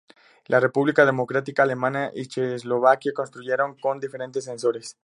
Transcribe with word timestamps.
La 0.47 0.59
República 0.59 1.05
Democrática 1.05 1.61
Alemana 1.61 2.09
y 2.11 2.25
Checoslovaquia 2.25 3.13
contribuyeron 3.13 3.77
con 3.77 3.99
diferentes 3.99 4.45
sensores. 4.45 4.97